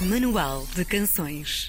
Manual 0.00 0.66
de 0.74 0.82
Canções. 0.82 1.68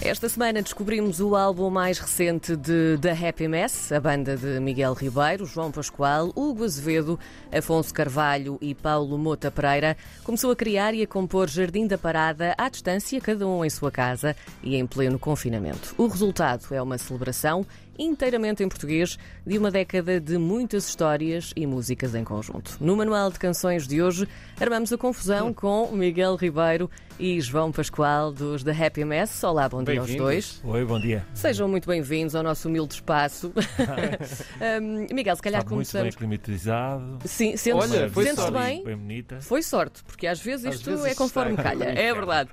Esta 0.00 0.28
semana 0.28 0.62
descobrimos 0.62 1.18
o 1.18 1.34
álbum 1.34 1.68
mais 1.68 1.98
recente 1.98 2.54
de 2.54 2.96
The 3.00 3.10
Happy 3.10 3.48
Mess, 3.48 3.90
a 3.90 3.98
banda 3.98 4.36
de 4.36 4.60
Miguel 4.60 4.92
Ribeiro, 4.94 5.44
João 5.46 5.72
Pascoal, 5.72 6.30
Hugo 6.36 6.62
Azevedo, 6.62 7.18
Afonso 7.50 7.92
Carvalho 7.92 8.56
e 8.60 8.72
Paulo 8.72 9.18
Mota 9.18 9.50
Pereira. 9.50 9.96
Começou 10.22 10.52
a 10.52 10.56
criar 10.56 10.94
e 10.94 11.02
a 11.02 11.06
compor 11.08 11.48
Jardim 11.48 11.88
da 11.88 11.98
Parada 11.98 12.54
à 12.56 12.68
distância, 12.68 13.20
cada 13.20 13.48
um 13.48 13.64
em 13.64 13.70
sua 13.70 13.90
casa 13.90 14.36
e 14.62 14.76
em 14.76 14.86
pleno 14.86 15.18
confinamento. 15.18 15.92
O 15.98 16.06
resultado 16.06 16.72
é 16.72 16.80
uma 16.80 16.98
celebração 16.98 17.66
inteiramente 17.98 18.62
em 18.62 18.68
português 18.68 19.18
de 19.46 19.58
uma 19.58 19.70
década 19.70 20.20
de 20.20 20.38
muitas 20.38 20.88
histórias 20.88 21.52
e 21.56 21.66
músicas 21.66 22.14
em 22.14 22.24
conjunto. 22.24 22.76
No 22.80 22.96
Manual 22.96 23.30
de 23.30 23.38
Canções 23.38 23.86
de 23.86 24.02
hoje, 24.02 24.28
armamos 24.60 24.92
a 24.92 24.98
confusão 24.98 25.52
com 25.52 25.90
Miguel 25.92 26.36
Ribeiro 26.36 26.90
e 27.18 27.40
João 27.40 27.72
Pascoal 27.72 28.30
dos 28.30 28.62
The 28.62 28.72
Happy 28.72 29.04
Mess. 29.04 29.42
Olá, 29.42 29.68
bom 29.68 29.82
dia 29.82 30.00
aos 30.00 30.14
dois. 30.14 30.60
Oi, 30.62 30.84
bom 30.84 31.00
dia. 31.00 31.26
Sejam 31.32 31.66
muito 31.66 31.88
bem-vindos 31.88 32.34
ao 32.34 32.42
nosso 32.42 32.68
humilde 32.68 32.94
espaço. 32.94 33.52
um, 34.82 35.06
Miguel, 35.14 35.36
se 35.36 35.42
calhar 35.42 35.60
Está 35.60 35.70
começamos. 35.70 36.04
muito 36.04 36.18
bem 36.18 36.28
climatizado. 36.28 37.18
Sim, 37.24 37.56
sente-se 37.56 37.72
Olha, 37.72 38.10
foi 38.10 38.24
sente-se 38.24 38.42
sorte. 38.42 38.58
bem. 38.58 38.84
Bem 38.84 38.96
bonita. 38.96 39.40
Foi 39.40 39.62
sorte, 39.62 40.02
porque 40.04 40.26
às 40.26 40.40
vezes 40.40 40.66
Às 40.66 40.74
isto 40.76 40.90
vezes 40.90 41.06
é 41.06 41.14
conforme 41.14 41.56
calha. 41.56 41.84
É 41.84 42.12
verdade. 42.12 42.50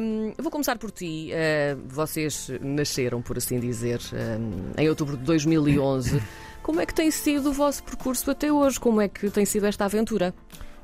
Um, 0.00 0.32
vou 0.38 0.50
começar 0.52 0.78
por 0.78 0.90
ti. 0.92 1.30
Uh, 1.32 1.82
vocês 1.88 2.48
nasceram, 2.60 3.20
por 3.20 3.36
assim 3.38 3.58
dizer, 3.58 4.00
um, 4.12 4.75
em 4.76 4.88
outubro 4.88 5.16
de 5.16 5.24
2011. 5.24 6.22
Como 6.62 6.80
é 6.80 6.86
que 6.86 6.94
tem 6.94 7.10
sido 7.10 7.50
o 7.50 7.52
vosso 7.52 7.82
percurso 7.84 8.30
até 8.30 8.50
hoje? 8.52 8.80
Como 8.80 9.00
é 9.00 9.08
que 9.08 9.30
tem 9.30 9.44
sido 9.44 9.66
esta 9.66 9.84
aventura? 9.84 10.34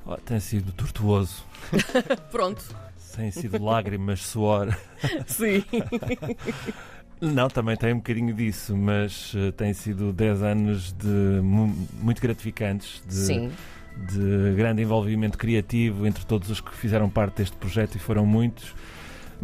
Oh, 0.07 0.17
tem 0.17 0.39
sido 0.39 0.71
tortuoso. 0.73 1.45
Pronto. 2.31 2.63
Tem 3.17 3.31
sido 3.31 3.63
lágrimas, 3.63 4.21
suor. 4.21 4.75
Sim. 5.27 5.65
Não, 7.21 7.49
também 7.49 7.77
tem 7.77 7.93
um 7.93 7.99
bocadinho 7.99 8.35
disso, 8.35 8.77
mas 8.77 9.33
eh, 9.37 9.53
tem 9.53 9.73
sido 9.75 10.13
10 10.13 10.43
anos 10.43 10.93
de 10.93 11.41
mu- 11.43 11.87
muito 12.01 12.21
gratificantes, 12.21 13.03
de, 13.09 13.49
de 14.17 14.55
grande 14.57 14.83
envolvimento 14.83 15.39
criativo 15.39 16.07
entre 16.07 16.25
todos 16.25 16.51
os 16.51 16.61
que 16.61 16.75
fizeram 16.75 17.09
parte 17.09 17.37
deste 17.39 17.57
projeto 17.57 17.95
e 17.97 17.99
foram 17.99 18.25
muitos. 18.27 18.75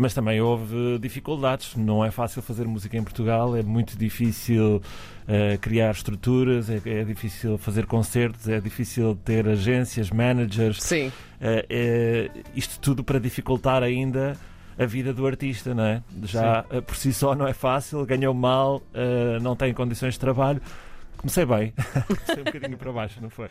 Mas 0.01 0.15
também 0.15 0.41
houve 0.41 0.97
dificuldades. 1.01 1.75
Não 1.75 2.05
é 2.05 2.11
fácil 2.13 2.41
fazer 2.41 2.67
música 2.69 2.97
em 2.97 3.03
Portugal, 3.03 3.57
é 3.57 3.65
muito 3.65 3.99
difícil 3.99 4.81
eh, 5.27 5.59
criar 5.61 5.91
estruturas, 5.91 6.71
é, 6.71 6.81
é 6.85 7.03
difícil 7.03 7.59
fazer 7.59 7.85
concertos, 7.85 8.49
é 8.49 8.61
difícil 8.61 9.19
ter 9.25 9.49
agências, 9.49 10.09
managers. 10.11 10.81
Sim. 10.81 11.11
Eh, 11.41 11.67
eh, 11.69 12.31
isto 12.55 12.79
tudo 12.79 13.03
para 13.03 13.19
dificultar 13.19 13.83
ainda 13.83 14.37
a 14.79 14.87
vida 14.87 15.13
do 15.13 15.27
artista, 15.27 15.75
não 15.75 15.85
é? 15.85 16.03
Já 16.23 16.62
por 16.87 16.95
si 16.95 17.12
só 17.12 17.35
não 17.35 17.49
é 17.49 17.53
fácil, 17.53 18.07
ganhou 18.07 18.33
mal, 18.33 18.81
eh, 18.95 19.39
não 19.43 19.57
tem 19.57 19.75
condições 19.75 20.15
de 20.15 20.21
trabalho. 20.21 20.62
Comecei 21.19 21.45
bem, 21.45 21.75
comecei 22.07 22.41
um 22.41 22.45
bocadinho 22.45 22.79
para 22.79 22.93
baixo, 22.93 23.21
não 23.21 23.29
foi? 23.29 23.49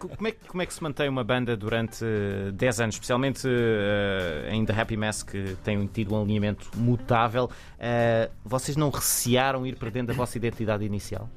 Co- 0.00 0.08
Como 0.08 0.26
é, 0.28 0.32
que- 0.32 0.46
como 0.48 0.62
é 0.62 0.66
que 0.66 0.74
se 0.74 0.82
mantém 0.82 1.08
uma 1.08 1.22
banda 1.22 1.56
durante 1.56 2.04
eh, 2.04 2.50
10 2.52 2.80
anos, 2.80 2.94
especialmente 2.96 3.46
eh, 3.48 4.50
em 4.52 4.64
The 4.64 4.72
Happy 4.80 4.96
Mess, 4.96 5.22
que 5.22 5.56
tem 5.62 5.86
tido 5.86 6.14
um 6.14 6.22
alinhamento 6.22 6.68
mutável? 6.76 7.48
Eh, 7.78 8.28
vocês 8.44 8.76
não 8.76 8.90
recearam 8.90 9.64
ir 9.64 9.76
perdendo 9.76 10.10
a 10.10 10.14
vossa 10.14 10.36
identidade 10.36 10.84
inicial? 10.84 11.30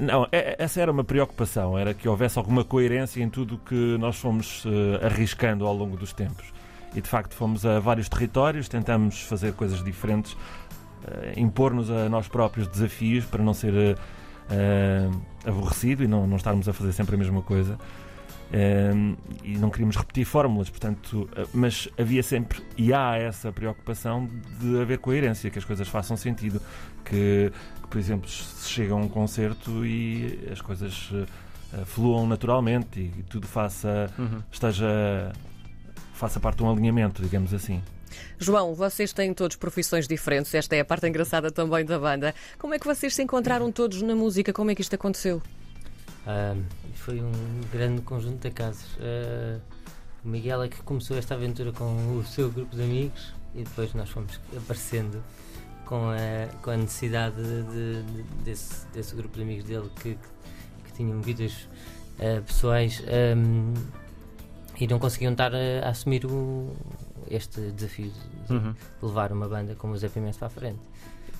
Não, 0.00 0.26
é- 0.30 0.54
essa 0.58 0.80
era 0.80 0.90
uma 0.92 1.02
preocupação, 1.04 1.76
era 1.76 1.92
que 1.92 2.08
houvesse 2.08 2.38
alguma 2.38 2.64
coerência 2.64 3.20
em 3.22 3.28
tudo 3.28 3.58
que 3.58 3.96
nós 3.98 4.16
fomos 4.18 4.64
eh, 4.66 5.04
arriscando 5.04 5.66
ao 5.66 5.74
longo 5.74 5.96
dos 5.96 6.12
tempos. 6.12 6.46
E 6.94 7.00
de 7.00 7.08
facto 7.08 7.34
fomos 7.34 7.66
a 7.66 7.80
vários 7.80 8.08
territórios, 8.08 8.68
tentamos 8.68 9.20
fazer 9.22 9.52
coisas 9.54 9.82
diferentes, 9.82 10.36
eh, 11.06 11.34
impor-nos 11.36 11.90
a 11.90 12.08
nós 12.08 12.28
próprios 12.28 12.68
desafios 12.68 13.24
para 13.24 13.42
não 13.42 13.52
ser 13.52 13.98
eh, 14.50 15.08
aborrecido 15.44 16.02
e 16.04 16.06
não, 16.06 16.26
não 16.26 16.36
estarmos 16.36 16.68
a 16.68 16.72
fazer 16.72 16.92
sempre 16.92 17.14
a 17.14 17.18
mesma 17.18 17.42
coisa. 17.42 17.78
Eh, 18.52 18.90
e 19.44 19.58
não 19.58 19.70
queríamos 19.70 19.96
repetir 19.96 20.24
fórmulas, 20.24 20.68
portanto, 20.68 21.28
eh, 21.36 21.46
mas 21.54 21.88
havia 21.96 22.22
sempre 22.22 22.60
e 22.76 22.92
há 22.92 23.16
essa 23.16 23.52
preocupação 23.52 24.28
de 24.60 24.80
haver 24.80 24.98
coerência, 24.98 25.50
que 25.50 25.58
as 25.58 25.64
coisas 25.64 25.86
façam 25.86 26.16
sentido, 26.16 26.60
que, 27.04 27.52
que, 27.80 27.88
por 27.88 27.98
exemplo, 27.98 28.28
se 28.28 28.68
chega 28.68 28.92
a 28.92 28.96
um 28.96 29.08
concerto 29.08 29.86
e 29.86 30.48
as 30.50 30.60
coisas 30.60 31.10
eh, 31.72 31.84
fluam 31.84 32.26
naturalmente 32.26 32.98
e 33.00 33.22
tudo 33.22 33.46
faça 33.46 34.10
esteja 34.50 35.32
faça 36.12 36.40
parte 36.40 36.58
de 36.58 36.64
um 36.64 36.70
alinhamento, 36.70 37.22
digamos 37.22 37.54
assim. 37.54 37.80
João, 38.38 38.74
vocês 38.74 39.12
têm 39.12 39.32
todos 39.34 39.56
profissões 39.56 40.06
diferentes. 40.08 40.54
Esta 40.54 40.76
é 40.76 40.80
a 40.80 40.84
parte 40.84 41.06
engraçada 41.06 41.50
também 41.50 41.84
da 41.84 41.98
banda. 41.98 42.34
Como 42.58 42.74
é 42.74 42.78
que 42.78 42.86
vocês 42.86 43.14
se 43.14 43.22
encontraram 43.22 43.70
todos 43.70 44.02
na 44.02 44.14
música? 44.14 44.52
Como 44.52 44.70
é 44.70 44.74
que 44.74 44.80
isto 44.82 44.94
aconteceu? 44.94 45.40
Ah, 46.26 46.54
foi 46.94 47.20
um 47.20 47.32
grande 47.72 48.02
conjunto 48.02 48.40
de 48.46 48.50
casos. 48.54 48.86
Ah, 49.00 49.58
o 50.24 50.28
Miguel 50.28 50.62
é 50.62 50.68
que 50.68 50.82
começou 50.82 51.16
esta 51.16 51.34
aventura 51.34 51.72
com 51.72 52.18
o 52.18 52.24
seu 52.26 52.50
grupo 52.50 52.76
de 52.76 52.82
amigos 52.82 53.32
e 53.54 53.62
depois 53.64 53.94
nós 53.94 54.08
fomos 54.10 54.38
aparecendo 54.56 55.22
com 55.86 56.10
a, 56.10 56.46
com 56.62 56.70
a 56.70 56.76
necessidade 56.76 57.36
de- 57.36 57.62
de- 57.62 58.02
de- 58.02 58.22
desse, 58.44 58.86
desse 58.88 59.14
grupo 59.16 59.34
de 59.36 59.42
amigos 59.42 59.64
dele 59.64 59.90
que, 60.00 60.16
que 60.84 60.92
tinham 60.94 61.20
vidas 61.22 61.66
ah, 62.18 62.40
pessoais 62.46 63.02
ahm, 63.08 63.72
e 64.80 64.86
não 64.86 64.98
conseguiam 64.98 65.32
estar 65.32 65.52
a, 65.54 65.58
a 65.86 65.90
assumir 65.90 66.24
o- 66.26 66.72
este 67.30 67.60
desafio 67.72 68.10
de 68.48 68.52
Uhum. 68.54 68.74
levar 69.02 69.30
uma 69.32 69.46
banda 69.48 69.74
como 69.76 69.92
os 69.92 70.02
Happy 70.02 70.18
Mess 70.20 70.36
para 70.36 70.46
a 70.48 70.50
frente. 70.50 70.80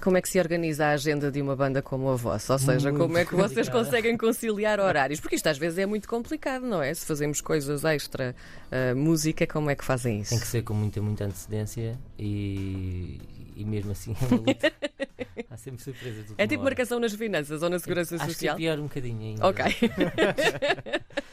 Como 0.00 0.16
é 0.16 0.22
que 0.22 0.28
se 0.30 0.38
organiza 0.38 0.86
a 0.86 0.92
agenda 0.92 1.30
de 1.30 1.42
uma 1.42 1.54
banda 1.54 1.82
como 1.82 2.08
a 2.08 2.16
vossa? 2.16 2.54
Ou 2.54 2.58
seja, 2.58 2.90
Muito 2.90 3.02
como 3.02 3.18
é 3.18 3.24
que 3.26 3.34
vocês 3.34 3.68
conseguem 3.68 4.16
conciliar 4.16 4.80
horários? 4.80 5.20
Porque 5.20 5.36
isto 5.36 5.46
às 5.46 5.58
vezes 5.58 5.76
é 5.78 5.84
muito 5.84 6.08
complicado, 6.08 6.62
não 6.66 6.82
é? 6.82 6.94
Se 6.94 7.04
fazemos 7.04 7.42
coisas 7.42 7.84
extra 7.84 8.34
ah, 8.72 8.94
música, 8.94 9.46
como 9.46 9.68
é 9.68 9.74
que 9.76 9.84
fazem 9.84 10.20
isso? 10.20 10.30
Tem 10.30 10.38
que 10.40 10.46
ser 10.46 10.62
com 10.62 10.72
muita, 10.72 11.02
muita 11.02 11.24
antecedência 11.24 11.98
e, 12.18 13.20
e 13.56 13.62
mesmo 13.64 13.92
assim 13.92 14.16
é 14.22 14.24
uma 14.26 14.36
luta. 14.38 14.72
Há 15.50 15.56
sempre 15.58 15.82
surpresas. 15.82 16.24
É 16.38 16.46
tipo 16.46 16.62
hora. 16.62 16.70
marcação 16.70 16.98
nas 16.98 17.12
finanças 17.12 17.62
ou 17.62 17.68
na 17.68 17.78
segurança 17.78 18.14
Acho 18.16 18.24
social? 18.26 18.56
que 18.56 18.62
é 18.66 18.70
pior 18.70 18.78
um 18.80 18.84
bocadinho 18.84 19.20
ainda. 19.20 19.46
Ok. 19.48 19.64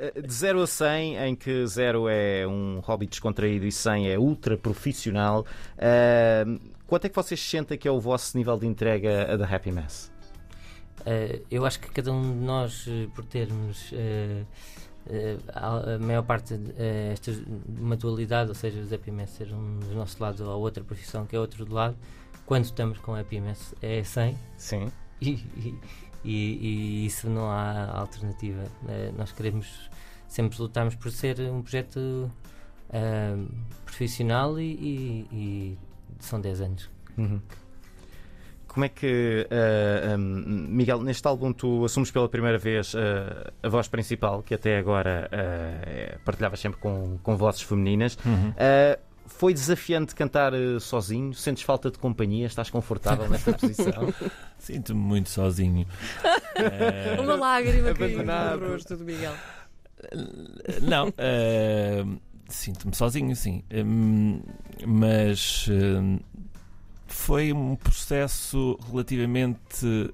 Eh, 0.00 0.22
De 0.22 0.32
0 0.32 0.62
a 0.62 0.66
100, 0.66 1.16
em 1.16 1.36
que 1.36 1.66
0 1.66 2.08
é 2.08 2.46
um 2.46 2.80
hobby 2.80 3.06
descontraído 3.06 3.66
e 3.66 3.72
100 3.72 4.10
é 4.10 4.18
ultra 4.18 4.56
profissional, 4.56 5.44
eh, 5.76 6.44
quanto 6.86 7.04
é 7.04 7.08
que 7.10 7.14
vocês 7.14 7.38
sentem 7.38 7.76
que 7.76 7.86
é 7.86 7.90
o 7.90 8.00
vosso 8.00 8.36
nível 8.36 8.58
de 8.58 8.66
entrega 8.66 9.34
a 9.34 9.36
The 9.36 9.54
Happy 9.54 9.70
Mess? 9.70 10.10
Eh, 11.04 11.42
eu 11.50 11.66
acho 11.66 11.80
que 11.80 11.90
cada 11.90 12.12
um 12.12 12.22
de 12.22 12.44
nós, 12.44 12.86
eh, 12.88 13.08
por 13.14 13.24
termos 13.24 13.90
eh, 13.92 14.44
a, 15.54 15.98
maior 15.98 16.22
parte 16.22 16.54
uh, 16.54 17.12
esta 17.12 17.32
uma 17.66 17.96
dualidade, 17.96 18.50
ou 18.50 18.54
seja, 18.54 18.80
os 18.80 18.92
EPMS 18.92 19.32
ser 19.32 19.52
um 19.52 19.78
do 19.80 19.94
nosso 19.94 20.22
lado 20.22 20.44
ou 20.46 20.60
outra 20.60 20.84
profissão 20.84 21.26
que 21.26 21.34
é 21.34 21.40
outro 21.40 21.64
do 21.64 21.74
lado, 21.74 21.96
quando 22.46 22.64
estamos 22.64 22.98
com 22.98 23.16
EPMS 23.16 23.74
é 23.80 24.04
100 24.04 24.38
Sim. 24.56 24.92
e, 25.20 25.30
e, 25.30 25.78
e- 26.24 27.02
e 27.02 27.06
isso 27.06 27.28
não 27.30 27.50
há 27.50 27.90
alternativa. 27.98 28.64
Eh, 28.88 29.12
nós 29.16 29.32
queremos 29.32 29.90
sempre 30.28 30.58
lutamos 30.60 30.94
por 30.94 31.10
ser 31.10 31.40
um 31.50 31.60
projeto 31.62 32.30
ah, 32.92 33.36
profissional 33.84 34.58
e, 34.60 34.64
e- 34.72 35.26
e 35.32 35.78
são 36.20 36.40
10 36.40 36.60
anos. 36.60 36.90
Uhum. 37.18 37.40
Como 38.68 38.84
é 38.84 38.88
que, 38.88 39.48
ah, 39.50 40.14
um, 40.16 40.18
Miguel, 40.68 41.02
neste 41.02 41.26
álbum 41.26 41.52
tu 41.52 41.84
assumes 41.84 42.10
pela 42.12 42.28
primeira 42.28 42.56
vez 42.58 42.94
ah, 42.94 43.52
a 43.62 43.68
voz 43.68 43.88
principal, 43.88 44.42
que 44.42 44.54
até 44.54 44.78
agora 44.78 45.28
partilhavas 46.24 46.60
sempre 46.60 46.78
com, 46.80 47.18
com 47.22 47.36
vozes 47.36 47.62
femininas. 47.62 48.16
Ah, 48.56 48.98
foi 49.38 49.54
desafiante 49.54 50.14
cantar 50.14 50.52
ah, 50.54 50.78
sozinho? 50.80 51.32
Sentes 51.32 51.62
falta 51.62 51.90
de 51.90 51.98
companhia? 51.98 52.46
Estás 52.46 52.68
confortável 52.70 53.28
nesta 53.28 53.52
posição? 53.52 54.12
Sinto-me 54.58 55.00
muito 55.00 55.30
sozinho. 55.30 55.86
Eh, 56.54 57.16
Uma 57.20 57.36
lágrima 57.36 57.94
caiu 57.94 58.16
Abandonado. 58.16 58.60
no 58.60 58.72
rosto 58.72 58.96
do 58.96 59.04
Miguel. 59.04 59.32
Não, 60.82 61.12
eh, 61.16 62.04
sinto-me 62.48 62.94
sozinho, 62.94 63.34
sim. 63.34 63.62
Hum, 63.72 64.42
mas 64.86 65.66
eh, 65.70 66.20
foi 67.06 67.52
um 67.52 67.76
processo 67.76 68.78
relativamente 68.90 70.12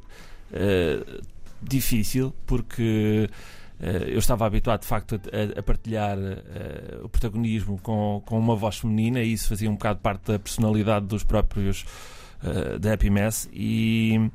eh, 0.52 1.20
difícil 1.62 2.34
porque 2.46 3.28
eh, 3.28 3.34
eu 3.78 4.18
estava 4.18 4.46
habituado 4.46 4.80
de 4.80 4.86
facto 4.86 5.20
a, 5.32 5.58
a 5.58 5.62
partilhar 5.62 6.16
eh, 6.18 6.98
o 7.02 7.08
protagonismo 7.08 7.78
com, 7.82 8.22
com 8.24 8.38
uma 8.38 8.56
voz 8.56 8.78
feminina 8.78 9.20
e 9.20 9.32
isso 9.32 9.48
fazia 9.48 9.70
um 9.70 9.74
bocado 9.74 10.00
parte 10.00 10.32
da 10.32 10.38
personalidade 10.38 11.06
dos 11.06 11.22
próprios 11.22 11.84
eh, 12.42 12.78
da 12.78 12.94
Happy 12.94 13.10
Mess 13.10 13.48
e 13.52 14.30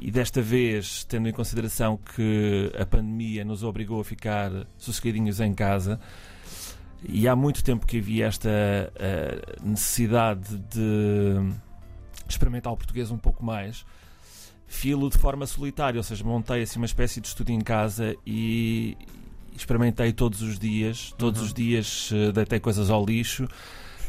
e 0.00 0.10
desta 0.10 0.42
vez, 0.42 1.04
tendo 1.04 1.28
em 1.28 1.32
consideração 1.32 1.96
que 1.96 2.70
a 2.78 2.84
pandemia 2.84 3.44
nos 3.44 3.62
obrigou 3.62 4.00
a 4.00 4.04
ficar 4.04 4.50
sossegadinhos 4.76 5.40
em 5.40 5.54
casa, 5.54 6.00
e 7.02 7.28
há 7.28 7.36
muito 7.36 7.62
tempo 7.62 7.86
que 7.86 7.98
havia 7.98 8.26
esta 8.26 8.50
uh, 8.50 9.66
necessidade 9.66 10.58
de 10.58 11.54
experimentar 12.28 12.72
o 12.72 12.76
português 12.76 13.10
um 13.10 13.18
pouco 13.18 13.44
mais. 13.44 13.86
Filo 14.66 15.08
de 15.10 15.18
forma 15.18 15.46
solitária, 15.46 15.98
ou 15.98 16.02
seja, 16.02 16.24
montei 16.24 16.62
assim 16.62 16.78
uma 16.78 16.86
espécie 16.86 17.20
de 17.20 17.28
estudo 17.28 17.50
em 17.50 17.60
casa 17.60 18.16
e 18.26 18.96
experimentei 19.56 20.12
todos 20.12 20.42
os 20.42 20.58
dias, 20.58 21.14
todos 21.16 21.40
uhum. 21.40 21.46
os 21.46 21.54
dias 21.54 22.10
uh, 22.10 22.32
deitei 22.32 22.60
coisas 22.60 22.90
ao 22.90 23.04
lixo. 23.04 23.44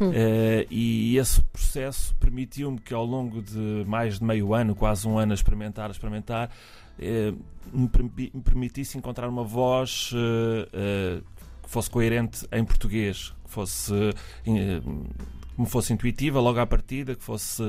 Uh, 0.02 0.68
e 0.70 1.18
esse 1.18 1.42
processo 1.42 2.14
permitiu-me 2.16 2.80
que 2.80 2.94
ao 2.94 3.06
longo 3.06 3.42
de 3.42 3.86
mais 3.88 4.20
de 4.20 4.26
meio 4.26 4.54
ano, 4.54 4.76
quase 4.76 5.08
um 5.08 5.18
ano 5.18 5.32
a 5.32 5.36
experimentar, 5.36 5.88
a 5.88 5.92
experimentar, 5.92 6.50
uh, 7.00 7.38
me, 7.72 7.90
me, 8.34 8.42
permitisse 8.42 8.98
encontrar 8.98 9.30
uma 9.30 9.44
voz 9.44 10.12
uh, 10.12 11.24
que 11.64 11.70
fosse 11.70 11.90
coerente 11.90 12.46
em 12.52 12.64
português, 12.64 13.34
que 13.46 13.52
fosse, 13.52 13.94
que 14.44 14.52
me 15.58 15.66
fosse 15.66 15.94
intuitiva 15.94 16.40
logo 16.40 16.60
à 16.60 16.66
partida, 16.66 17.16
que 17.16 17.24
fosse 17.24 17.64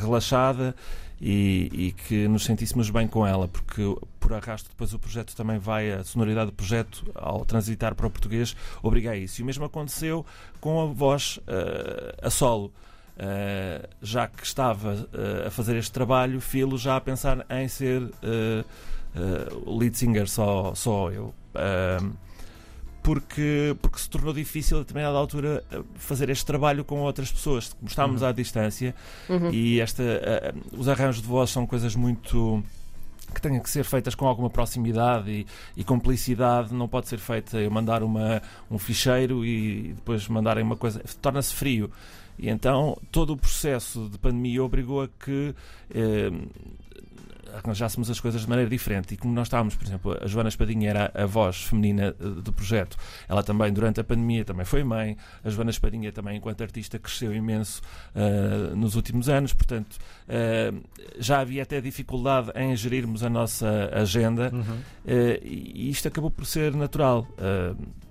relaxada 0.00 0.74
e, 1.20 1.68
e, 1.72 1.92
que 1.92 2.26
nos 2.26 2.44
sentíssemos 2.44 2.88
bem 2.88 3.06
com 3.06 3.26
ela, 3.26 3.46
porque 3.46 3.82
por 4.18 4.32
arrasto 4.32 4.70
depois 4.70 4.94
o 4.94 4.98
projeto 4.98 5.36
também 5.36 5.58
vai, 5.58 5.92
a 5.92 6.02
sonoridade 6.02 6.50
do 6.50 6.52
projeto, 6.54 7.04
ao 7.14 7.44
transitar 7.44 7.94
para 7.94 8.06
o 8.06 8.10
português, 8.10 8.56
obriga 8.82 9.10
a 9.10 9.16
isso. 9.16 9.40
E 9.40 9.42
o 9.42 9.46
mesmo 9.46 9.64
aconteceu 9.64 10.24
com 10.60 10.80
a 10.80 10.86
voz 10.86 11.38
uh, 11.38 12.26
a 12.26 12.30
solo. 12.30 12.72
Uh, 13.16 13.86
já 14.00 14.26
que 14.26 14.42
estava 14.42 14.94
uh, 14.94 15.48
a 15.48 15.50
fazer 15.50 15.76
este 15.76 15.92
trabalho, 15.92 16.40
Filo 16.40 16.78
já 16.78 16.96
a 16.96 17.00
pensar 17.00 17.44
em 17.50 17.68
ser 17.68 18.10
lead 19.66 19.98
singer 19.98 20.26
só, 20.26 20.74
só 20.74 21.10
eu 21.10 21.34
porque, 23.02 23.76
porque 23.80 23.98
se 23.98 24.08
tornou 24.08 24.32
difícil 24.32 24.78
a 24.78 24.80
determinada 24.80 25.16
altura 25.16 25.64
eh, 25.70 25.82
fazer 25.96 26.28
este 26.30 26.44
trabalho 26.44 26.84
com 26.84 27.00
outras 27.00 27.32
pessoas. 27.32 27.72
Como 27.72 27.88
estávamos 27.88 28.22
uhum. 28.22 28.28
à 28.28 28.32
distância 28.32 28.94
uhum. 29.28 29.50
e 29.50 29.80
esta, 29.80 30.02
uh, 30.02 30.78
os 30.78 30.88
arranjos 30.88 31.22
de 31.22 31.28
voz 31.28 31.50
são 31.50 31.66
coisas 31.66 31.96
muito 31.96 32.62
que 33.34 33.40
tenham 33.40 33.60
que 33.60 33.70
ser 33.70 33.84
feitas 33.84 34.14
com 34.14 34.26
alguma 34.26 34.50
proximidade 34.50 35.30
e, 35.30 35.46
e 35.76 35.84
complicidade, 35.84 36.74
não 36.74 36.88
pode 36.88 37.08
ser 37.08 37.18
feita 37.18 37.58
eu 37.58 37.70
mandar 37.70 38.02
uma, 38.02 38.42
um 38.70 38.78
ficheiro 38.78 39.44
e 39.44 39.92
depois 39.94 40.26
mandarem 40.28 40.64
uma 40.64 40.76
coisa, 40.76 41.00
torna-se 41.22 41.54
frio. 41.54 41.90
E 42.38 42.48
então 42.48 42.96
todo 43.12 43.34
o 43.34 43.36
processo 43.36 44.08
de 44.10 44.18
pandemia 44.18 44.64
obrigou 44.64 45.02
a 45.02 45.08
que 45.08 45.54
eh, 45.94 46.30
arranjássemos 47.54 48.10
as 48.10 48.20
coisas 48.20 48.42
de 48.42 48.48
maneira 48.48 48.70
diferente. 48.70 49.14
E 49.14 49.16
como 49.16 49.32
nós 49.34 49.46
estávamos, 49.46 49.74
por 49.74 49.86
exemplo, 49.86 50.18
a 50.20 50.26
Joana 50.26 50.48
Espadinha 50.48 50.90
era 50.90 51.10
a 51.14 51.26
voz 51.26 51.64
feminina 51.64 52.14
eh, 52.18 52.24
do 52.42 52.52
projeto, 52.52 52.96
ela 53.28 53.42
também, 53.42 53.72
durante 53.72 54.00
a 54.00 54.04
pandemia, 54.04 54.44
também 54.44 54.64
foi 54.64 54.84
mãe. 54.84 55.16
A 55.44 55.50
Joana 55.50 55.70
Espadinha 55.70 56.12
também, 56.12 56.36
enquanto 56.36 56.62
artista, 56.62 56.98
cresceu 56.98 57.34
imenso 57.34 57.82
uh, 58.14 58.76
nos 58.76 58.94
últimos 58.94 59.28
anos. 59.28 59.52
Portanto, 59.52 59.98
uh, 60.28 60.80
já 61.18 61.40
havia 61.40 61.62
até 61.62 61.80
dificuldade 61.80 62.50
em 62.54 62.74
gerirmos 62.76 63.22
a 63.22 63.30
nossa 63.30 63.90
agenda 63.92 64.50
uhum. 64.52 64.60
uh, 64.60 65.44
e 65.44 65.90
isto 65.90 66.08
acabou 66.08 66.30
por 66.30 66.46
ser 66.46 66.74
natural. 66.74 67.26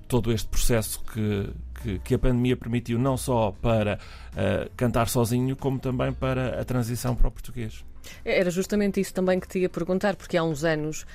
Todo 0.09 0.33
este 0.33 0.49
processo 0.49 1.01
que, 1.03 1.49
que, 1.81 1.99
que, 1.99 2.15
a 2.15 2.19
pandemia 2.19 2.57
permitiu, 2.57 2.99
não 2.99 3.15
só 3.15 3.51
para 3.61 3.97
cantar 4.75 5.07
sozinho, 5.07 5.55
como 5.55 5.79
também 5.79 6.11
para 6.11 6.59
a 6.59 6.65
transição 6.65 7.15
para 7.15 7.27
o 7.27 7.31
português. 7.31 7.85
Era 8.23 8.49
justamente 8.49 8.99
isso 8.99 9.13
também 9.13 9.39
que 9.39 9.47
te 9.47 9.59
ia 9.59 9.69
perguntar, 9.69 10.15
porque 10.15 10.37
há 10.37 10.43
uns 10.43 10.63
anos 10.63 11.05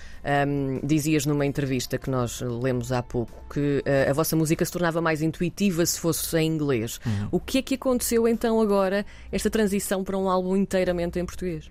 um, 0.46 0.80
dizias 0.86 1.26
numa 1.26 1.46
entrevista 1.46 1.98
que 1.98 2.10
nós 2.10 2.40
lemos 2.40 2.92
há 2.92 3.02
pouco 3.02 3.32
que 3.52 3.78
uh, 3.78 4.10
a 4.10 4.12
vossa 4.12 4.36
música 4.36 4.64
se 4.64 4.72
tornava 4.72 5.00
mais 5.00 5.22
intuitiva 5.22 5.84
se 5.84 5.98
fosse 5.98 6.36
em 6.38 6.46
inglês. 6.46 7.00
Uhum. 7.04 7.28
O 7.32 7.40
que 7.40 7.58
é 7.58 7.62
que 7.62 7.74
aconteceu 7.74 8.26
então 8.28 8.60
agora, 8.60 9.04
esta 9.30 9.50
transição 9.50 10.04
para 10.04 10.16
um 10.16 10.28
álbum 10.28 10.56
inteiramente 10.56 11.18
em 11.18 11.24
português? 11.24 11.70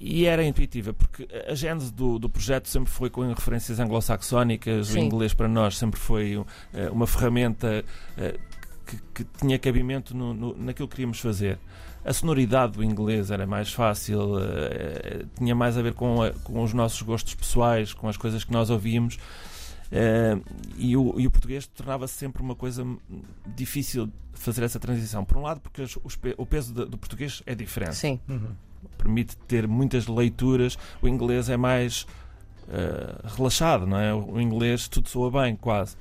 E 0.00 0.26
era 0.26 0.44
intuitiva, 0.44 0.92
porque 0.92 1.28
a 1.48 1.54
gênese 1.54 1.92
do, 1.92 2.18
do 2.18 2.28
projeto 2.28 2.68
sempre 2.68 2.90
foi 2.90 3.10
com 3.10 3.26
referências 3.28 3.80
anglo-saxónicas, 3.80 4.94
o 4.94 4.98
inglês 4.98 5.34
para 5.34 5.48
nós 5.48 5.76
sempre 5.76 5.98
foi 5.98 6.44
eh, 6.72 6.88
uma 6.90 7.06
ferramenta 7.06 7.84
eh, 8.16 8.38
que, 8.86 8.96
que 9.12 9.24
tinha 9.40 9.58
cabimento 9.58 10.16
no, 10.16 10.32
no, 10.32 10.56
naquilo 10.56 10.86
que 10.86 10.94
queríamos 10.94 11.18
fazer 11.18 11.58
a 12.06 12.12
sonoridade 12.12 12.74
do 12.74 12.84
inglês 12.84 13.32
era 13.32 13.46
mais 13.46 13.72
fácil, 13.72 14.36
uh, 14.36 15.26
tinha 15.36 15.56
mais 15.56 15.76
a 15.76 15.82
ver 15.82 15.92
com, 15.92 16.22
a, 16.22 16.30
com 16.30 16.62
os 16.62 16.72
nossos 16.72 17.02
gostos 17.02 17.34
pessoais, 17.34 17.92
com 17.92 18.08
as 18.08 18.16
coisas 18.16 18.44
que 18.44 18.52
nós 18.52 18.70
ouvíamos. 18.70 19.16
Uh, 19.86 20.40
e, 20.76 20.96
o, 20.96 21.18
e, 21.18 21.26
o, 21.26 21.30
português 21.30 21.66
tornava-se 21.66 22.14
sempre 22.14 22.42
uma 22.42 22.54
coisa 22.54 22.86
difícil 23.44 24.06
de 24.06 24.12
fazer 24.34 24.62
essa 24.62 24.78
transição. 24.78 25.24
Por 25.24 25.36
um 25.36 25.42
lado, 25.42 25.60
porque 25.60 25.82
os, 25.82 25.98
os, 26.04 26.16
o 26.36 26.46
peso 26.46 26.72
de, 26.72 26.86
do 26.86 26.96
português 26.96 27.42
é 27.44 27.56
diferente. 27.56 27.96
Sim. 27.96 28.20
Uhum. 28.28 28.52
Permite 29.06 29.36
ter 29.46 29.68
muitas 29.68 30.08
leituras. 30.08 30.76
O 31.00 31.06
inglês 31.06 31.48
é 31.48 31.56
mais 31.56 32.02
uh, 32.68 33.36
relaxado, 33.36 33.86
não 33.86 33.98
é? 33.98 34.12
O 34.12 34.40
inglês 34.40 34.88
tudo 34.88 35.08
soa 35.08 35.30
bem, 35.30 35.54
quase 35.54 35.96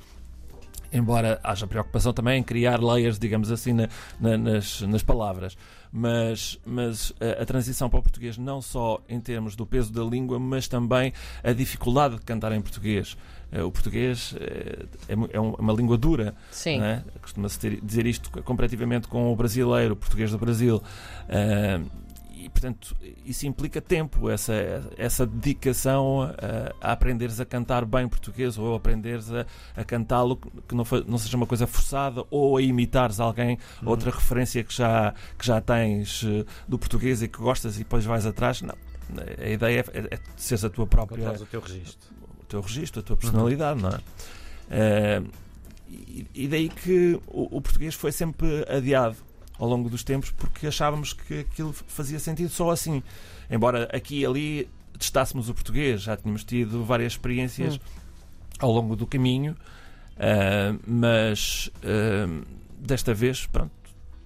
embora 0.93 1.41
haja 1.43 1.67
preocupação 1.67 2.13
também 2.13 2.39
em 2.39 2.43
criar 2.43 2.81
layers, 2.81 3.19
digamos 3.19 3.51
assim, 3.51 3.73
na, 3.73 3.89
na, 4.17 4.37
nas, 4.37 4.79
nas 4.81 5.03
palavras 5.03 5.57
mas, 5.97 6.59
mas 6.65 7.13
a, 7.21 7.41
a, 7.41 7.45
transição 7.45 7.89
para 7.89 7.99
o 7.99 8.01
português, 8.01 8.37
não 8.37 8.61
só 8.61 8.99
em 9.07 9.17
termos 9.17 9.55
do 9.55 9.65
peso 9.65 9.93
da 9.93 10.03
língua, 10.03 10.37
mas 10.37 10.67
também 10.67 11.13
a 11.41 11.53
dificuldade 11.53 12.17
de 12.17 12.21
cantar 12.21 12.51
em 12.51 12.59
português. 12.59 13.15
Eh, 13.49 13.63
o 13.63 13.71
português 13.71 14.35
eh, 14.37 14.85
é, 15.07 15.13
é, 15.13 15.39
uma 15.39 15.71
língua 15.71 15.97
dura. 15.97 16.35
Sim. 16.51 16.81
É? 16.81 17.01
Costuma-se 17.21 17.79
dizer 17.81 18.05
isto 18.05 18.29
comparativamente 18.43 19.07
com 19.07 19.31
o 19.31 19.35
brasileiro, 19.37 19.93
o 19.93 19.95
português 19.95 20.31
do 20.31 20.37
Brasil. 20.37 20.83
Uh, 21.29 21.89
portanto, 22.55 22.95
isso 23.25 23.45
implica 23.45 23.81
tempo, 23.81 24.29
essa, 24.29 24.53
essa 24.97 25.25
dedicação 25.25 26.23
a, 26.23 26.89
a 26.89 26.91
aprenderes 26.93 27.41
a 27.41 27.45
cantar 27.45 27.83
bem 27.83 28.07
português 28.07 28.57
ou 28.57 28.73
aprenderes 28.73 29.29
a, 29.29 29.45
a 29.75 29.83
cantá-lo 29.83 30.37
que 30.37 30.73
não, 30.73 30.85
não 31.05 31.17
seja 31.17 31.35
uma 31.35 31.45
coisa 31.45 31.67
forçada 31.67 32.23
ou 32.31 32.55
a 32.55 32.61
imitares 32.61 33.19
alguém, 33.19 33.59
uhum. 33.81 33.89
outra 33.89 34.09
referência 34.09 34.63
que 34.63 34.73
já, 34.73 35.13
que 35.37 35.45
já 35.45 35.59
tens 35.59 36.23
uh, 36.23 36.45
do 36.65 36.79
português 36.79 37.21
e 37.21 37.27
que 37.27 37.37
gostas 37.37 37.75
e 37.75 37.79
depois 37.79 38.05
vais 38.05 38.25
atrás. 38.25 38.61
Não. 38.61 38.75
A 39.37 39.49
ideia 39.49 39.85
é, 39.93 39.99
é, 39.99 40.15
é 40.15 40.19
seres 40.37 40.63
a 40.63 40.69
tua 40.69 40.87
própria. 40.87 41.31
o 41.31 41.45
teu 41.45 41.59
registro. 41.59 42.09
O 42.39 42.45
teu 42.45 42.61
registro, 42.61 43.01
a 43.01 43.03
tua 43.03 43.17
personalidade, 43.17 43.83
uhum. 43.83 43.89
não 43.89 43.97
é? 43.97 45.19
Uh, 45.19 45.29
e, 46.33 46.47
daí 46.47 46.69
que 46.69 47.19
o, 47.27 47.57
o 47.57 47.61
português 47.61 47.93
foi 47.95 48.11
sempre 48.11 48.65
adiado 48.69 49.17
ao 49.57 49.67
longo 49.67 49.89
dos 49.89 50.03
tempos 50.03 50.31
porque 50.31 50.67
achávamos 50.67 51.13
que 51.13 51.39
aquilo 51.39 51.73
fazia 51.73 52.19
sentido 52.19 52.49
só 52.49 52.71
assim. 52.71 53.01
Embora 53.49 53.89
aqui 53.93 54.19
e 54.19 54.25
ali 54.25 54.69
testássemos 54.97 55.49
o 55.49 55.53
português, 55.53 56.01
já 56.01 56.17
tínhamos 56.17 56.43
tido 56.43 56.83
várias 56.83 57.13
experiências 57.13 57.75
hum. 57.75 57.79
ao 58.59 58.71
longo 58.71 58.95
do 58.95 59.05
caminho, 59.05 59.55
uh, 60.13 60.79
mas 60.87 61.69
uh, 61.77 62.45
desta 62.77 63.13
vez, 63.13 63.45
pronto. 63.45 63.73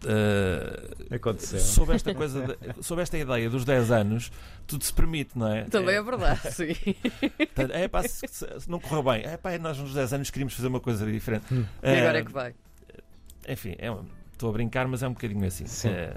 Uh, 0.02 1.14
Aconteceu. 1.14 1.60
Sobre 1.60 1.96
esta 1.96 2.16
coisa, 2.16 2.56
de, 2.78 2.84
sobre 2.84 3.02
esta 3.02 3.18
ideia 3.18 3.50
dos 3.50 3.66
10 3.66 3.92
anos, 3.92 4.32
tudo 4.66 4.84
se 4.86 4.94
permite, 4.94 5.38
não 5.38 5.52
é? 5.52 5.64
Também 5.66 5.96
é, 5.96 6.02
verdade, 6.02 6.54
sim. 6.54 6.74
É, 7.74 7.88
pá, 7.90 8.04
se, 8.04 8.26
se, 8.28 8.70
não 8.70 8.80
correu 8.80 9.04
bem, 9.04 9.24
é 9.26 9.36
pá, 9.36 9.58
nós 9.58 9.78
nos 9.78 9.94
10 9.94 10.14
anos 10.14 10.30
queríamos 10.30 10.54
fazer 10.54 10.68
uma 10.68 10.80
coisa 10.80 11.06
diferente. 11.06 11.54
Hum. 11.54 11.66
E 11.84 12.00
agora 12.00 12.20
é 12.20 12.24
que 12.24 12.32
vai. 12.32 12.56
Enfim, 13.46 13.76
é 13.78 13.92
uma 13.92 14.06
Estou 14.40 14.52
a 14.52 14.54
brincar, 14.54 14.88
mas 14.88 15.04
é 15.04 15.08
um 15.10 15.12
bocadinho 15.12 15.46
assim. 15.46 15.66
É... 15.90 16.16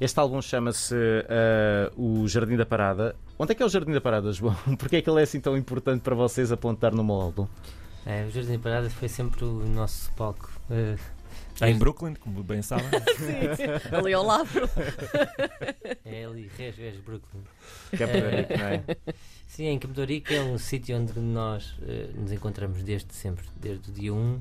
Este 0.00 0.20
álbum 0.20 0.40
chama-se 0.40 0.94
uh, 0.94 2.00
O 2.00 2.28
Jardim 2.28 2.56
da 2.56 2.64
Parada. 2.64 3.16
Onde 3.36 3.50
é 3.50 3.54
que 3.56 3.60
é 3.60 3.66
o 3.66 3.68
Jardim 3.68 3.90
da 3.90 4.00
Parada, 4.00 4.32
João? 4.32 4.54
Porquê 4.78 4.98
é 4.98 5.02
que 5.02 5.10
ele 5.10 5.18
é 5.18 5.24
assim 5.24 5.40
tão 5.40 5.56
importante 5.56 6.02
para 6.02 6.14
vocês 6.14 6.52
apontar 6.52 6.94
no 6.94 7.02
meu 7.02 7.16
álbum? 7.16 7.48
É, 8.06 8.24
o 8.26 8.30
Jardim 8.30 8.52
da 8.52 8.58
Parada 8.60 8.88
foi 8.88 9.08
sempre 9.08 9.44
o 9.44 9.66
nosso 9.66 10.12
palco. 10.12 10.48
Uh, 10.70 10.96
é 11.60 11.68
em 11.68 11.76
Brooklyn, 11.76 12.14
como 12.14 12.44
bem 12.44 12.62
sabem. 12.62 12.86
Sim, 13.18 13.96
ali 13.96 14.12
ao 14.12 14.24
lado. 14.24 14.48
É 16.04 16.24
ali, 16.24 16.48
Res, 16.56 16.76
Res, 16.76 16.96
Brooklyn. 17.00 17.42
Campo 17.90 18.12
Rico, 18.14 18.56
não 18.56 18.68
é? 18.68 18.84
Sim, 19.48 19.64
em 19.64 19.78
Campo 19.80 20.00
Rico 20.04 20.32
é 20.32 20.40
um 20.42 20.56
sítio 20.58 20.96
onde 20.96 21.18
nós 21.18 21.72
uh, 21.80 22.20
nos 22.20 22.30
encontramos 22.30 22.84
desde 22.84 23.12
sempre, 23.12 23.44
desde 23.60 23.90
o 23.90 23.92
dia 23.92 24.14
1 24.14 24.40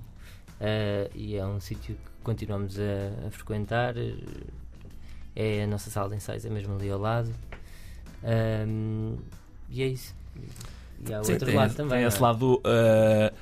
Uh, 0.57 1.05
e 1.13 1.35
é 1.35 1.45
um 1.45 1.59
sítio 1.59 1.95
que 1.95 2.11
continuamos 2.27 2.77
a, 2.77 3.27
a, 3.27 3.31
frequentar. 3.31 3.95
É 5.33 5.63
a 5.63 5.67
nossa 5.67 5.89
sala 5.89 6.09
de 6.09 6.17
ensaios, 6.17 6.43
é 6.43 6.49
mesmo 6.49 6.75
ali 6.75 6.89
ao 6.89 6.99
lado. 6.99 7.31
Um, 8.67 9.15
e 9.69 9.81
é 9.81 9.87
isso. 9.87 10.13
E 11.07 11.13
há 11.13 11.21
o 11.21 11.29
outro 11.29 11.45
tem, 11.45 11.55
lado 11.55 11.73
também. 11.73 11.99
Tem 11.99 12.07
esse 12.07 12.17
é? 12.17 12.21
lado 12.21 12.55
uh, 12.55 13.33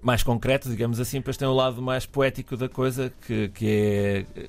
mais 0.00 0.22
concreto, 0.22 0.70
digamos 0.70 0.98
assim, 0.98 1.18
depois 1.18 1.36
tem 1.36 1.46
o 1.46 1.52
lado 1.52 1.82
mais 1.82 2.06
poético 2.06 2.56
da 2.56 2.68
coisa 2.68 3.12
que, 3.26 3.48
que 3.50 4.24
é 4.36 4.48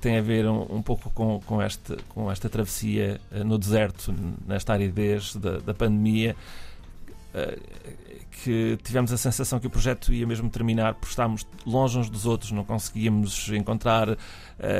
tem 0.00 0.16
a 0.16 0.22
ver 0.22 0.46
um, 0.46 0.76
um 0.76 0.82
pouco 0.82 1.10
com, 1.10 1.40
com, 1.44 1.62
este, 1.62 1.94
com 2.08 2.30
esta 2.30 2.48
travessia 2.48 3.20
uh, 3.32 3.44
no 3.44 3.58
deserto, 3.58 4.14
nesta 4.46 4.74
aridez 4.74 5.36
da, 5.36 5.58
da 5.58 5.72
pandemia 5.72 6.36
que 8.42 8.78
tivemos 8.82 9.12
a 9.12 9.16
sensação 9.16 9.60
que 9.60 9.66
o 9.66 9.70
projeto 9.70 10.12
ia 10.12 10.26
mesmo 10.26 10.48
terminar 10.50 10.94
por 10.94 11.08
estarmos 11.08 11.46
longe 11.66 11.98
uns 11.98 12.10
dos 12.10 12.26
outros, 12.26 12.52
não 12.52 12.64
conseguíamos 12.64 13.48
encontrar 13.50 14.16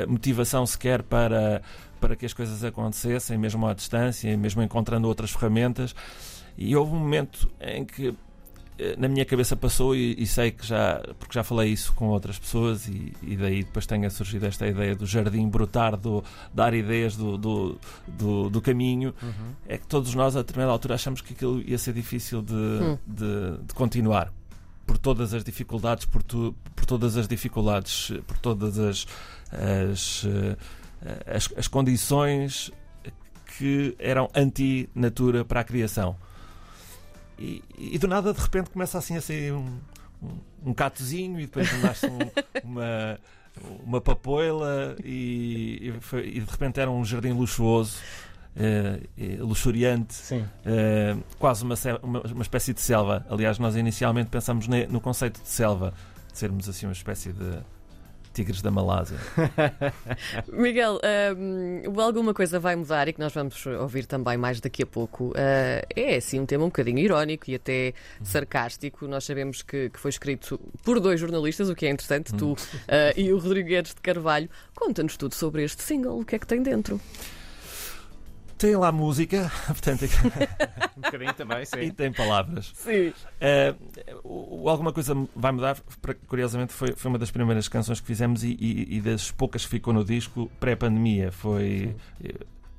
motivação 0.09 0.67
sequer 0.67 1.03
para, 1.03 1.63
para 2.01 2.17
que 2.17 2.27
as 2.27 2.33
coisas 2.33 2.65
acontecessem, 2.65 3.39
mesmo 3.39 3.67
à 3.67 3.75
distância, 3.75 4.37
mesmo 4.37 4.63
encontrando 4.63 5.07
outras 5.07 5.31
ferramentas. 5.31 5.95
E 6.57 6.75
houve 6.77 6.93
um 6.93 6.99
momento 6.99 7.51
em 7.61 7.85
que 7.85 8.09
eh, 8.09 8.15
na 8.99 9.09
minha 9.09 9.25
cabeça 9.25 9.57
passou 9.57 9.95
e, 9.95 10.15
e, 10.21 10.27
sei 10.27 10.51
que 10.51 10.67
já, 10.67 11.03
porque 11.19 11.35
já 11.35 11.43
falei 11.43 11.71
isso 11.71 11.93
com 11.95 12.09
outras 12.09 12.39
pessoas 12.39 12.89
e, 12.89 13.13
e 13.23 13.37
daí 13.37 13.63
depois 13.65 13.87
tenha 13.87 14.09
surgido 14.11 14.47
esta 14.47 14.67
ideia 14.67 14.95
do 14.95 15.07
jardim 15.07 15.49
brotar, 15.49 15.97
do 15.97 16.25
dar 16.53 16.75
ideias 16.75 17.17
do, 17.17 17.37
do, 17.37 17.79
do, 18.07 18.51
do 18.51 18.61
caminho, 18.61 19.15
uhum. 19.23 19.55
é 19.69 19.77
que 19.79 19.87
todos 19.87 20.15
nós 20.15 20.37
a 20.37 20.41
determinada 20.41 20.73
altura 20.73 20.95
achamos 20.95 21.21
que 21.21 21.33
aquilo 21.33 21.61
ia 21.63 21.79
ser 21.79 21.93
difícil 21.93 22.43
de, 22.43 22.55
uhum. 22.55 22.99
de, 23.07 23.59
de, 23.67 23.75
continuar. 23.75 24.33
Por 24.87 24.99
todas 24.99 25.35
as 25.35 25.45
dificuldades, 25.45 26.05
por, 26.05 26.23
tu, 26.23 26.55
por 26.75 26.85
todas 26.85 27.17
as 27.17 27.29
dificuldades, 27.29 28.13
por 28.27 28.39
todas 28.39 28.77
as, 28.79 29.07
as, 29.53 30.25
eh, 30.27 30.57
as, 31.27 31.49
as 31.57 31.69
condições 31.69 32.73
que 33.57 33.95
eram 33.99 34.29
anti-natura 34.35 35.45
para 35.45 35.61
a 35.61 35.65
criação. 35.65 36.17
E, 37.41 37.65
e, 37.79 37.99
do 37.99 38.07
nada, 38.07 38.35
de 38.35 38.41
repente, 38.41 38.69
começa 38.69 38.99
assim 38.99 39.17
a 39.17 39.21
sair 39.21 39.53
um, 39.53 39.79
um, 40.23 40.39
um 40.67 40.75
catozinho 40.75 41.41
e 41.41 41.47
depois 41.47 41.73
nasce 41.81 42.07
um, 42.07 42.19
uma, 42.63 43.19
uma 43.83 44.01
papoila 44.01 44.95
e, 45.03 45.89
e, 45.89 46.01
foi, 46.01 46.29
e, 46.29 46.41
de 46.41 46.51
repente 46.51 46.79
era 46.79 46.91
um 46.91 47.05
jardim 47.05 47.33
luxuoso. 47.33 47.99
Uh, 48.51 49.47
luxuriante, 49.47 50.17
uh, 50.35 51.23
quase 51.39 51.63
uma, 51.63 51.77
uma, 52.03 52.21
uma, 52.21 52.43
espécie 52.43 52.75
de 52.75 52.81
selva. 52.81 53.25
Aliás, 53.31 53.61
nós 53.61 53.77
inicialmente 53.77 54.29
pensamos 54.29 54.67
ne, 54.67 54.89
no 54.89 55.01
conceito 55.01 55.41
de 55.41 55.49
selva, 55.49 55.95
de 56.33 56.37
sermos 56.37 56.69
assim 56.69 56.85
uma 56.85 56.93
espécie 56.93 57.33
de 57.33 57.61
tigres 58.41 58.63
da 58.63 58.71
Malásia. 58.71 59.19
Miguel, 60.51 60.99
um, 61.37 62.01
alguma 62.01 62.33
coisa 62.33 62.59
vai 62.59 62.75
mudar 62.75 63.07
e 63.09 63.13
que 63.13 63.21
nós 63.21 63.33
vamos 63.33 63.67
ouvir 63.67 64.07
também 64.07 64.37
mais 64.37 64.61
daqui 64.61 64.83
a 64.83 64.87
pouco. 64.87 65.29
Uh, 65.29 65.85
é 65.95 66.17
assim 66.17 66.41
um 66.41 66.47
tema 66.47 66.65
um 66.65 66.69
bocadinho 66.69 66.99
irónico 66.99 67.51
e 67.51 67.55
até 67.55 67.93
sarcástico. 68.23 69.07
Nós 69.07 69.25
sabemos 69.25 69.63
que, 69.63 69.91
que 69.91 70.01
foi 70.01 70.09
escrito 70.09 70.59
por 70.83 71.01
dois 71.01 71.21
jornalistas, 71.21 71.69
o 71.69 71.75
que 71.75 71.87
é 71.87 71.91
interessante, 71.91 72.35
tu 72.35 72.53
uh, 72.53 72.57
e 73.17 73.31
o 73.33 73.39
Rodrigo 73.39 73.69
Guedes 73.69 73.95
de 73.95 74.01
Carvalho. 74.01 74.49
Conta-nos 74.75 75.17
tudo 75.17 75.35
sobre 75.35 75.63
este 75.63 75.83
single, 75.83 76.21
o 76.21 76.25
que 76.25 76.37
é 76.37 76.39
que 76.39 76.47
tem 76.47 76.63
dentro? 76.63 76.99
Tem 78.61 78.77
lá 78.77 78.93
música, 78.93 79.51
portanto, 79.67 80.05
um 80.97 81.01
bocadinho 81.01 81.33
também, 81.33 81.65
sim. 81.65 81.81
E 81.81 81.91
tem 81.91 82.13
palavras. 82.13 82.73
Sim. 82.75 83.09
Uh, 83.41 84.69
alguma 84.69 84.93
coisa 84.93 85.17
vai 85.35 85.51
mudar, 85.51 85.79
curiosamente, 86.29 86.73
foi, 86.73 86.93
foi 86.93 87.09
uma 87.09 87.19
das 87.19 87.31
primeiras 87.31 87.69
canções 87.69 88.01
que 88.01 88.07
fizemos 88.07 88.45
e, 88.45 88.57
e, 88.61 88.97
e 88.97 89.01
das 89.01 89.31
poucas 89.31 89.65
que 89.65 89.71
ficou 89.71 89.95
no 89.95 90.05
disco 90.05 90.51
pré-pandemia. 90.61 91.33
Foi. 91.33 91.97
Sim. 92.21 92.29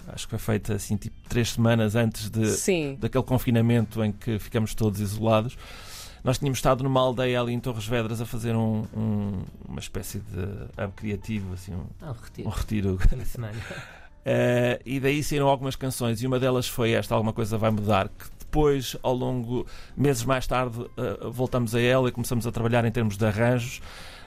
Acho 0.08 0.28
que 0.28 0.32
foi 0.32 0.40
feita 0.40 0.74
assim, 0.74 0.98
tipo, 0.98 1.16
três 1.30 1.52
semanas 1.52 1.96
antes 1.96 2.30
de, 2.30 2.48
Sim. 2.48 2.98
daquele 3.00 3.24
confinamento 3.24 4.04
em 4.04 4.12
que 4.12 4.40
ficamos 4.40 4.74
todos 4.74 5.00
isolados. 5.00 5.58
Nós 6.24 6.38
tínhamos 6.38 6.58
estado 6.58 6.84
numa 6.84 7.00
aldeia 7.00 7.40
ali 7.40 7.54
em 7.54 7.60
Torres 7.60 7.86
Vedras 7.88 8.20
a 8.20 8.26
fazer 8.26 8.56
um, 8.56 8.84
um, 8.96 9.44
uma 9.68 9.80
espécie 9.80 10.20
de 10.20 10.42
hub 10.84 10.94
criativo, 10.96 11.54
assim, 11.54 11.74
um, 11.74 11.86
ah, 12.02 12.10
um 12.10 12.14
retiro. 12.14 12.48
Um 12.48 12.52
retiro. 12.52 13.00
Uma 13.14 13.26
semana. 13.26 13.58
Uh, 14.22 14.78
e 14.86 15.00
daí 15.00 15.24
saíram 15.24 15.48
algumas 15.48 15.76
canções 15.76 16.22
e 16.22 16.28
uma 16.28 16.40
delas 16.40 16.68
foi 16.68 16.92
esta, 16.92 17.16
Alguma 17.16 17.34
Coisa 17.34 17.58
Vai 17.58 17.72
Mudar, 17.72 18.08
que 18.08 18.30
depois, 18.40 18.96
ao 19.02 19.16
longo, 19.16 19.66
meses 19.98 20.24
mais 20.24 20.46
tarde, 20.46 20.80
uh, 20.80 21.32
voltamos 21.32 21.74
a 21.74 21.82
ela 21.82 22.10
e 22.10 22.12
começamos 22.12 22.46
a 22.46 22.52
trabalhar 22.52 22.86
em 22.86 22.92
termos 22.92 23.18
de 23.18 23.26
arranjos. 23.26 23.82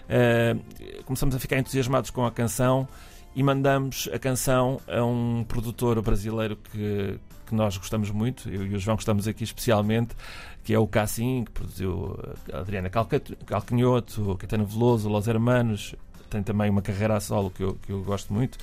Uh, 0.05 1.03
começamos 1.05 1.35
a 1.35 1.39
ficar 1.39 1.59
entusiasmados 1.59 2.11
com 2.11 2.27
a 2.27 2.31
canção 2.31 2.89
e 3.37 3.43
mandamos 3.43 4.09
a 4.13 4.19
canção 4.19 4.81
a 4.89 5.05
um 5.05 5.45
produtor 5.47 6.01
brasileiro 6.03 6.57
que, 6.57 7.19
que 7.47 7.55
nós 7.55 7.77
gostamos 7.77 8.11
muito, 8.11 8.49
eu 8.49 8.67
e 8.67 8.75
o 8.75 8.79
João 8.79 8.97
gostamos 8.97 9.29
aqui 9.29 9.45
especialmente, 9.45 10.15
que 10.63 10.73
é 10.73 10.79
o 10.79 10.87
Cassim, 10.87 11.45
que 11.45 11.51
produziu 11.51 12.19
Adriana 12.53 12.89
Calcanhoto, 12.89 14.37
Caetano 14.37 14.65
Veloso, 14.65 15.09
Los 15.09 15.27
Hermanos, 15.27 15.95
tem 16.35 16.43
também 16.43 16.69
uma 16.69 16.83
carreira 16.83 17.17
a 17.17 17.21
solo 17.21 17.51
que 17.51 17.63
eu, 17.63 17.75
que 17.75 17.93
eu 17.93 18.03
gosto 18.03 18.33
muito. 18.33 18.59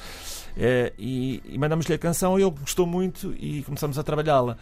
É, 0.57 0.91
e, 0.97 1.41
e 1.45 1.57
mandamos-lhe 1.57 1.95
a 1.95 1.97
canção 1.97 2.37
e 2.37 2.43
ele 2.43 2.51
gostou 2.51 2.85
muito 2.85 3.33
e 3.39 3.63
começamos 3.63 3.97
a 3.97 4.03
trabalhá-la. 4.03 4.57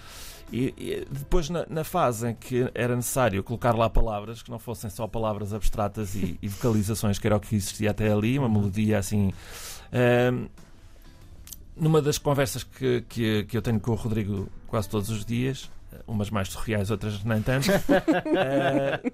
E, 0.52 0.74
e, 0.78 1.08
depois, 1.12 1.50
na, 1.50 1.66
na, 1.70 1.84
fase 1.84 2.30
em 2.30 2.36
que 2.36 2.70
era 2.74 2.96
necessário 2.96 3.44
colocar 3.44 3.76
lá 3.76 3.90
palavras 3.90 4.42
que 4.42 4.50
não 4.50 4.58
fossem 4.58 4.90
só 4.90 5.08
palavras 5.08 5.54
abstratas 5.54 6.16
e, 6.16 6.40
e 6.42 6.48
vocalizações, 6.48 7.20
que 7.20 7.28
era 7.28 7.38
o 7.38 7.40
que 7.40 7.56
existia 7.56 7.92
até 7.92 8.12
ali, 8.12 8.38
uma 8.38 8.48
uhum. 8.48 8.54
melodia 8.54 8.98
assim. 8.98 9.32
Um, 9.94 10.48
numa 11.76 12.02
das 12.02 12.18
conversas 12.18 12.64
que, 12.64 13.02
que, 13.08 13.46
que 13.46 13.58
eu 13.58 13.62
tenho 13.62 13.80
com 13.80 13.92
o 13.92 13.96
Rodrigo 13.96 14.50
quase 14.68 14.90
todos 14.90 15.10
os 15.10 15.24
dias, 15.24 15.70
umas 16.08 16.30
mais 16.30 16.50
surreais, 16.50 16.92
outras 16.92 17.24
nem 17.24 17.42
tanto, 17.42 17.70
uh, 17.70 17.74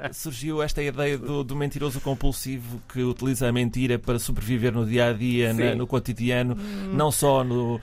surgiu 0.14 0.62
esta 0.62 0.82
ideia 0.82 1.18
do, 1.18 1.44
do, 1.44 1.56
mentiroso 1.56 2.00
compulsivo 2.02 2.82
que 2.92 3.02
utiliza 3.02 3.48
a 3.48 3.52
mentira 3.52 3.98
para 3.98 4.20
sobreviver 4.20 4.74
no 4.74 4.86
dia 4.86 5.08
a 5.08 5.14
dia, 5.14 5.54
na, 5.54 5.76
no 5.76 5.88
cotidiano, 5.88 6.56
hum. 6.56 6.94
não 6.94 7.12
só 7.12 7.44
no, 7.44 7.80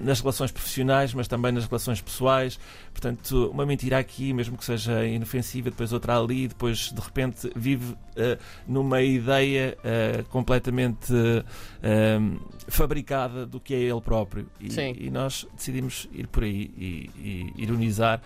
nas 0.00 0.20
relações 0.20 0.50
profissionais, 0.50 1.14
mas 1.14 1.28
também 1.28 1.52
nas 1.52 1.66
relações 1.66 2.00
pessoais. 2.00 2.58
Portanto, 2.92 3.50
uma 3.50 3.64
mentira 3.64 3.98
aqui, 3.98 4.32
mesmo 4.32 4.56
que 4.56 4.64
seja 4.64 5.04
inofensiva, 5.06 5.70
depois 5.70 5.92
outra 5.92 6.18
ali, 6.18 6.48
depois 6.48 6.92
de 6.92 7.00
repente 7.00 7.50
vive 7.56 7.92
uh, 7.92 8.38
numa 8.66 9.02
ideia 9.02 9.76
uh, 9.78 10.24
completamente 10.24 11.12
uh, 11.12 12.40
fabricada 12.68 13.46
do 13.46 13.58
que 13.58 13.74
é 13.74 13.78
ele 13.78 14.00
próprio. 14.00 14.46
E, 14.60 14.68
e, 15.06 15.10
nós 15.10 15.46
decidimos 15.54 16.08
ir 16.12 16.26
por 16.26 16.44
aí 16.44 16.70
e, 16.76 17.10
e 17.16 17.62
ironizar. 17.62 18.21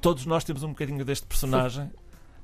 Todos 0.00 0.26
nós 0.26 0.44
temos 0.44 0.62
um 0.62 0.68
bocadinho 0.68 1.04
deste 1.04 1.26
personagem. 1.26 1.90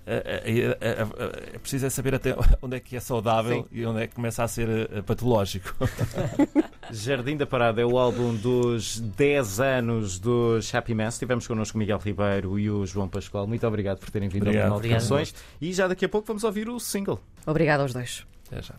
É, 0.06 0.76
é, 0.80 1.54
é, 1.54 1.58
preciso 1.58 1.86
é 1.86 1.90
saber 1.90 2.14
até 2.14 2.36
onde 2.60 2.76
é 2.76 2.80
que 2.80 2.94
é 2.94 3.00
saudável 3.00 3.62
Sim. 3.62 3.68
e 3.72 3.86
onde 3.86 4.02
é 4.02 4.06
que 4.06 4.14
começa 4.14 4.44
a 4.44 4.48
ser 4.48 5.02
patológico. 5.04 5.74
Jardim 6.92 7.38
da 7.38 7.46
Parada 7.46 7.80
é 7.80 7.86
o 7.86 7.98
álbum 7.98 8.34
dos 8.34 9.00
10 9.00 9.60
anos 9.60 10.18
dos 10.18 10.74
Happy 10.74 10.94
Mess. 10.94 11.18
Tivemos 11.18 11.46
connosco 11.46 11.76
o 11.76 11.78
Miguel 11.78 11.98
Ribeiro 11.98 12.58
e 12.58 12.70
o 12.70 12.84
João 12.84 13.08
Pascoal. 13.08 13.46
Muito 13.46 13.66
obrigado 13.66 13.98
por 13.98 14.10
terem 14.10 14.28
vindo 14.28 14.48
ao 14.48 14.52
Canal 14.52 14.80
de 14.80 14.90
Canções. 14.90 15.34
E 15.58 15.72
já 15.72 15.88
daqui 15.88 16.04
a 16.04 16.08
pouco 16.08 16.26
vamos 16.26 16.44
ouvir 16.44 16.68
o 16.68 16.78
single. 16.78 17.18
Obrigado 17.46 17.80
aos 17.80 17.94
dois. 17.94 18.26
Até 18.46 18.60
já. 18.60 18.74